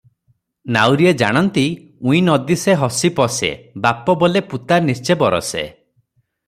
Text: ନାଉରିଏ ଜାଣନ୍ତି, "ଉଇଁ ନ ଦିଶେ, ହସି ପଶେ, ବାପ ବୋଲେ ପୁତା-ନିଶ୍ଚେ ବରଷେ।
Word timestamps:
ନାଉରିଏ 0.77 1.11
ଜାଣନ୍ତି, 1.21 1.65
"ଉଇଁ 2.07 2.21
ନ 2.21 2.37
ଦିଶେ, 2.47 2.77
ହସି 2.85 3.13
ପଶେ, 3.21 3.51
ବାପ 3.87 4.19
ବୋଲେ 4.25 4.43
ପୁତା-ନିଶ୍ଚେ 4.55 5.23
ବରଷେ। 5.25 5.67